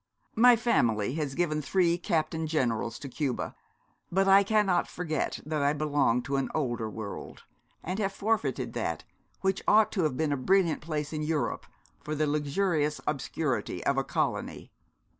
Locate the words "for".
12.03-12.15